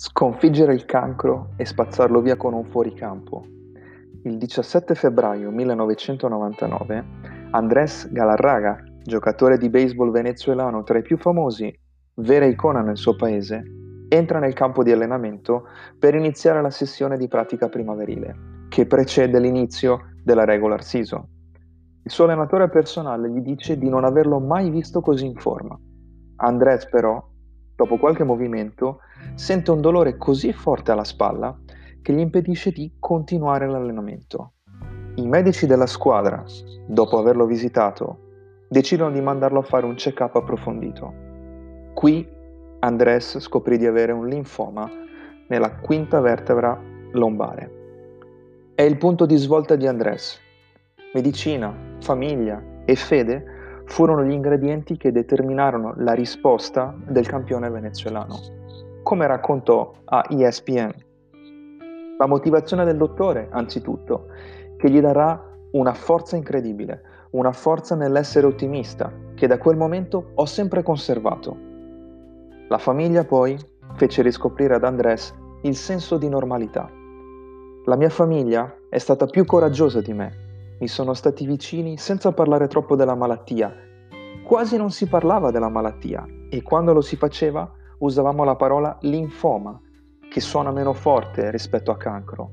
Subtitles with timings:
[0.00, 3.44] Sconfiggere il cancro e spazzarlo via con un fuoricampo.
[4.22, 7.04] Il 17 febbraio 1999
[7.50, 11.76] Andrés Galarraga, giocatore di baseball venezuelano tra i più famosi,
[12.14, 13.64] vera icona nel suo paese,
[14.08, 15.64] entra nel campo di allenamento
[15.98, 21.26] per iniziare la sessione di pratica primaverile, che precede l'inizio della regular season.
[22.04, 25.76] Il suo allenatore personale gli dice di non averlo mai visto così in forma.
[26.36, 27.20] Andrés però
[27.78, 29.02] dopo qualche movimento,
[29.36, 31.56] sente un dolore così forte alla spalla
[32.02, 34.54] che gli impedisce di continuare l'allenamento.
[35.14, 36.42] I medici della squadra,
[36.86, 41.14] dopo averlo visitato, decidono di mandarlo a fare un check-up approfondito.
[41.94, 42.28] Qui
[42.80, 44.90] Andrés scoprì di avere un linfoma
[45.46, 46.76] nella quinta vertebra
[47.12, 48.72] lombare.
[48.74, 50.36] È il punto di svolta di Andrés.
[51.14, 53.57] Medicina, famiglia e fede
[53.88, 58.36] furono gli ingredienti che determinarono la risposta del campione venezuelano,
[59.02, 60.92] come raccontò a ESPN.
[62.18, 64.26] La motivazione del dottore, anzitutto,
[64.76, 70.44] che gli darà una forza incredibile, una forza nell'essere ottimista, che da quel momento ho
[70.44, 71.56] sempre conservato.
[72.68, 73.58] La famiglia poi
[73.94, 76.90] fece riscoprire ad Andrés il senso di normalità.
[77.86, 80.47] La mia famiglia è stata più coraggiosa di me
[80.80, 83.74] mi sono stati vicini senza parlare troppo della malattia.
[84.44, 89.80] Quasi non si parlava della malattia e quando lo si faceva usavamo la parola linfoma,
[90.30, 92.52] che suona meno forte rispetto a cancro.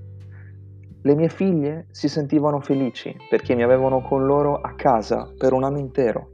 [1.01, 5.63] Le mie figlie si sentivano felici perché mi avevano con loro a casa per un
[5.63, 6.31] anno intero.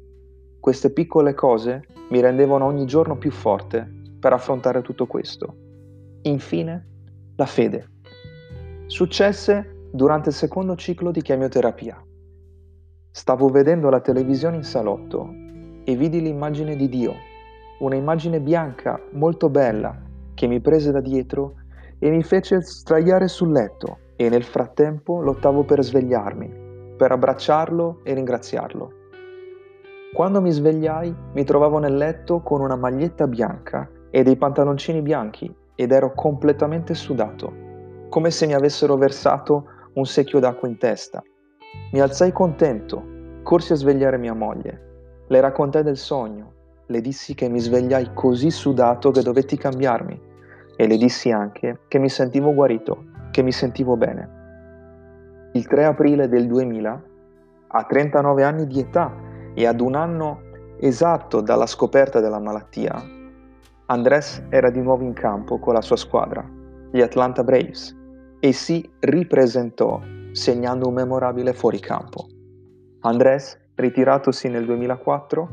[0.62, 3.86] Queste piccole cose mi rendevano ogni giorno più forte
[4.17, 5.56] per affrontare tutto questo.
[6.22, 6.88] Infine,
[7.36, 7.89] la fede.
[8.86, 12.02] Successe durante il secondo ciclo di chemioterapia.
[13.11, 15.30] Stavo vedendo la televisione in salotto
[15.84, 17.14] e vidi l'immagine di Dio,
[17.80, 19.94] una immagine bianca molto bella
[20.34, 21.56] che mi prese da dietro
[22.00, 28.13] e mi fece sdraiare sul letto e nel frattempo lottavo per svegliarmi, per abbracciarlo e
[28.13, 28.91] ringraziarlo.
[30.13, 35.53] Quando mi svegliai mi trovavo nel letto con una maglietta bianca e dei pantaloncini bianchi
[35.75, 37.53] ed ero completamente sudato,
[38.07, 41.22] come se mi avessero versato un secchio d'acqua in testa.
[41.91, 43.03] Mi alzai contento,
[43.44, 45.25] corsi a svegliare mia moglie.
[45.28, 46.53] Le raccontai del sogno,
[46.88, 50.30] le dissi che mi svegliai così sudato che dovetti cambiarmi
[50.75, 55.50] e le dissi anche che mi sentivo guarito, che mi sentivo bene.
[55.53, 57.03] Il 3 aprile del 2000,
[57.68, 59.13] a 39 anni di età
[59.53, 60.41] e ad un anno
[60.80, 63.19] esatto dalla scoperta della malattia,
[63.88, 66.46] Andrés era di nuovo in campo con la sua squadra,
[66.91, 68.00] gli Atlanta Braves
[68.44, 72.25] e si ripresentò segnando un memorabile fuoricampo.
[73.02, 75.50] Andrés, ritiratosi nel 2004,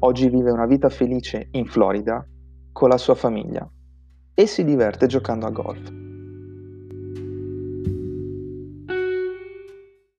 [0.00, 2.26] oggi vive una vita felice in Florida
[2.72, 3.68] con la sua famiglia
[4.32, 5.99] e si diverte giocando a golf.